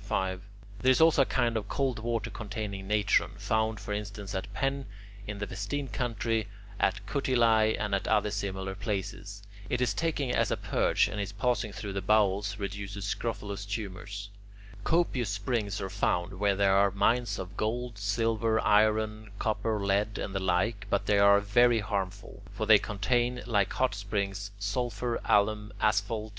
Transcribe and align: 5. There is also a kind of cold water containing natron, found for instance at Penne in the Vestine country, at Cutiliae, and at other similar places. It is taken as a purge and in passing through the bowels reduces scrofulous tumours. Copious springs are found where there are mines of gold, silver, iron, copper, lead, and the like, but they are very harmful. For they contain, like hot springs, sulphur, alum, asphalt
5. 0.00 0.42
There 0.80 0.90
is 0.90 1.00
also 1.00 1.22
a 1.22 1.24
kind 1.24 1.56
of 1.56 1.66
cold 1.70 1.98
water 2.00 2.28
containing 2.28 2.86
natron, 2.86 3.30
found 3.38 3.80
for 3.80 3.94
instance 3.94 4.34
at 4.34 4.52
Penne 4.52 4.84
in 5.26 5.38
the 5.38 5.46
Vestine 5.46 5.88
country, 5.88 6.46
at 6.78 7.00
Cutiliae, 7.06 7.74
and 7.80 7.94
at 7.94 8.06
other 8.06 8.30
similar 8.30 8.74
places. 8.74 9.42
It 9.70 9.80
is 9.80 9.94
taken 9.94 10.30
as 10.30 10.50
a 10.50 10.58
purge 10.58 11.08
and 11.08 11.18
in 11.18 11.26
passing 11.40 11.72
through 11.72 11.94
the 11.94 12.02
bowels 12.02 12.58
reduces 12.58 13.06
scrofulous 13.06 13.64
tumours. 13.64 14.28
Copious 14.84 15.30
springs 15.30 15.80
are 15.80 15.88
found 15.88 16.34
where 16.34 16.54
there 16.54 16.74
are 16.76 16.90
mines 16.90 17.38
of 17.38 17.56
gold, 17.56 17.96
silver, 17.96 18.60
iron, 18.60 19.30
copper, 19.38 19.82
lead, 19.82 20.18
and 20.18 20.34
the 20.34 20.38
like, 20.38 20.86
but 20.90 21.06
they 21.06 21.18
are 21.18 21.40
very 21.40 21.80
harmful. 21.80 22.42
For 22.52 22.66
they 22.66 22.78
contain, 22.78 23.40
like 23.46 23.72
hot 23.72 23.94
springs, 23.94 24.50
sulphur, 24.58 25.18
alum, 25.24 25.72
asphalt 25.80 26.26